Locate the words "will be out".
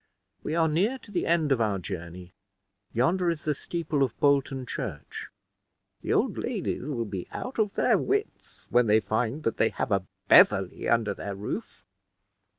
6.85-7.59